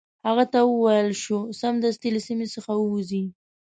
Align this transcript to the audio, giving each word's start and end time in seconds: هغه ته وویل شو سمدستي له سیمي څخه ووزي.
هغه 0.27 0.45
ته 0.53 0.59
وویل 0.65 1.09
شو 1.23 1.37
سمدستي 1.61 2.09
له 2.15 2.19
سیمي 2.27 2.47
څخه 2.55 2.71
ووزي. 2.77 3.23